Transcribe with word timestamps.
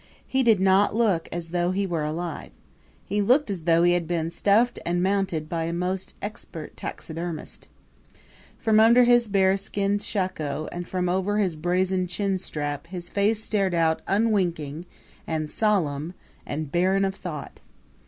He 0.25 0.41
did 0.41 0.59
not 0.59 0.95
look 0.95 1.29
as 1.31 1.49
though 1.49 1.69
he 1.69 1.85
were 1.85 2.03
alive. 2.03 2.49
He 3.05 3.21
looked 3.21 3.51
as 3.51 3.65
though 3.65 3.83
he 3.83 3.93
had 3.93 4.07
been 4.07 4.31
stuffed 4.31 4.79
and 4.83 5.03
mounted 5.03 5.47
by 5.47 5.65
a 5.65 5.73
most 5.73 6.15
expert 6.23 6.75
taxidermist. 6.75 7.67
From 8.57 8.79
under 8.79 9.03
his 9.03 9.27
bearskin 9.27 9.99
shako 9.99 10.67
and 10.71 10.87
from 10.89 11.07
over 11.07 11.37
his 11.37 11.55
brazen 11.55 12.07
chin 12.07 12.39
strap 12.39 12.87
his 12.87 13.09
face 13.09 13.43
stared 13.43 13.75
out 13.75 14.01
unwinking 14.07 14.87
and 15.27 15.51
solemn 15.51 16.15
and 16.47 16.71
barren 16.71 17.05
of 17.05 17.13
thought. 17.13 17.59